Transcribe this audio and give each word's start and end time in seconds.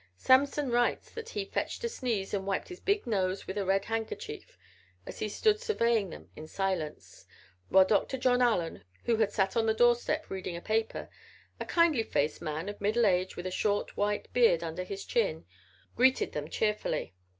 Samson 0.17 0.71
writes 0.71 1.11
that 1.11 1.29
he 1.29 1.45
"fetched 1.45 1.83
a 1.83 1.87
sneeze 1.87 2.33
and 2.33 2.47
wiped 2.47 2.69
his 2.69 2.79
big 2.79 3.05
nose 3.05 3.45
with 3.45 3.55
a 3.55 3.65
red 3.67 3.85
handkerchief" 3.85 4.57
as 5.05 5.19
he 5.19 5.29
stood 5.29 5.61
surveying 5.61 6.09
them 6.09 6.27
in 6.35 6.47
silence, 6.47 7.27
while 7.69 7.85
Dr. 7.85 8.17
John 8.17 8.41
Allen, 8.41 8.83
who 9.05 9.17
had 9.17 9.31
sat 9.31 9.55
on 9.55 9.67
the 9.67 9.75
doorstep 9.75 10.27
reading 10.31 10.55
a 10.55 10.59
paper 10.61 11.07
a 11.59 11.65
kindly 11.65 12.01
faced 12.01 12.41
man 12.41 12.67
of 12.67 12.81
middle 12.81 13.05
age 13.05 13.35
with 13.37 13.45
a 13.45 13.51
short 13.51 13.95
white 13.95 14.27
beard 14.33 14.63
under 14.63 14.83
his 14.83 15.05
chin 15.05 15.45
greeted 15.95 16.31
them 16.31 16.49
cheerfully. 16.49 17.13